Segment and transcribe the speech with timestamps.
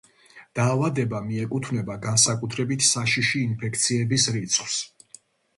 [0.59, 4.83] დაავადება მიეკუთვნება განსაკუთრებით საშიში ინფექციების რიცხვს.